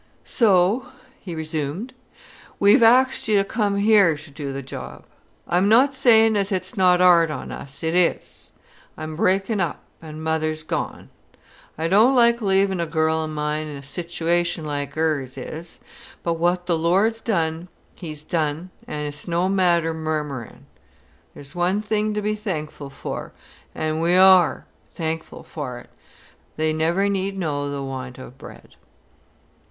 "So," 0.25 0.87
he 1.19 1.35
resumed, 1.35 1.93
"we'v 2.59 2.81
axed 2.83 3.27
you 3.27 3.37
to 3.37 3.43
come 3.43 3.75
here 3.77 4.17
to 4.17 4.31
do 4.31 4.51
the 4.51 4.63
job. 4.63 5.03
I'm 5.47 5.69
not 5.69 5.93
sayin' 5.93 6.35
as 6.35 6.51
it's 6.51 6.75
not 6.75 7.01
'ard 7.01 7.29
on 7.29 7.51
us, 7.51 7.83
it 7.83 7.93
is. 7.93 8.53
I'm 8.97 9.15
breakin' 9.15 9.61
up, 9.61 9.83
an' 10.01 10.23
mother's 10.23 10.63
gone. 10.63 11.11
I 11.77 11.87
don't 11.87 12.15
like 12.15 12.41
leavin' 12.41 12.79
a 12.79 12.87
girl 12.87 13.17
o' 13.17 13.27
mine 13.27 13.67
in 13.67 13.77
a 13.77 13.83
situation 13.83 14.65
like 14.65 14.97
'ers 14.97 15.37
is, 15.37 15.79
but 16.23 16.33
what 16.39 16.65
the 16.65 16.79
Lord's 16.79 17.21
done, 17.21 17.67
He's 17.93 18.23
done, 18.23 18.71
an' 18.87 19.05
it's 19.05 19.27
no 19.27 19.49
matter 19.49 19.93
murmuring.... 19.93 20.65
There's 21.35 21.53
one 21.53 21.79
thing 21.83 22.15
to 22.15 22.23
be 22.23 22.33
thankful 22.33 22.89
for, 22.89 23.33
an' 23.75 23.99
we 23.99 24.15
are 24.15 24.65
thankful 24.89 25.43
for 25.43 25.77
it: 25.77 25.91
they 26.57 26.73
never 26.73 27.07
need 27.07 27.37
know 27.37 27.69
the 27.69 27.83
want 27.83 28.17
of 28.17 28.39
bread." 28.39 28.73